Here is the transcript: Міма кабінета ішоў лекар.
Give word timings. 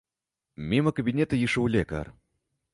Міма 0.71 0.93
кабінета 1.01 1.41
ішоў 1.45 1.71
лекар. 1.77 2.13